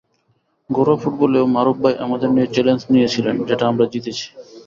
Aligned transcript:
ঘরোয়া 0.69 1.01
ফুটবলেও 1.01 1.45
মারুফ 1.55 1.77
ভাই 1.83 1.95
আমাদের 2.05 2.29
নিয়ে 2.35 2.51
চ্যালেঞ্জ 2.53 2.81
নিয়েছিলেন, 2.93 3.35
যেটা 3.49 3.63
আমরা 3.67 3.85
জিতেছি। 3.93 4.25